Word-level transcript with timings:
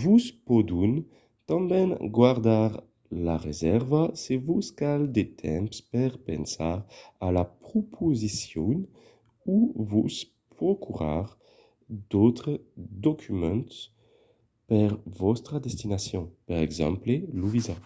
vos 0.00 0.24
pòdon 0.46 0.92
tanben 1.48 1.90
gardar 2.16 2.70
la 3.26 3.36
resèrva 3.46 4.02
se 4.22 4.34
vos 4.46 4.66
cal 4.80 5.02
de 5.16 5.24
temps 5.44 5.74
per 5.92 6.10
pensar 6.28 6.76
a 7.26 7.28
la 7.36 7.44
proposicion 7.66 8.76
o 9.54 9.56
vos 9.90 10.14
procurar 10.56 11.26
d’autres 12.10 12.58
documents 13.08 13.74
per 14.68 14.90
vòstra 15.22 15.56
destination 15.66 16.22
per 16.48 16.58
exemple 16.68 17.14
lo 17.38 17.48
visat 17.56 17.82